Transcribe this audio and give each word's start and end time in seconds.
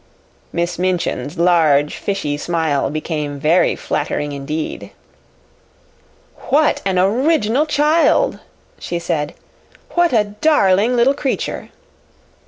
Miss 0.51 0.79
Minchin's 0.79 1.37
large, 1.37 1.95
fishy 1.97 2.35
smile 2.35 2.89
became 2.89 3.39
very 3.39 3.75
flattering 3.75 4.31
indeed. 4.31 4.89
"What 6.49 6.81
an 6.87 6.97
original 6.97 7.67
child!" 7.67 8.39
she 8.79 8.97
said. 8.97 9.35
"What 9.91 10.11
a 10.11 10.23
darling 10.23 10.95
little 10.95 11.13
creature!" 11.13 11.69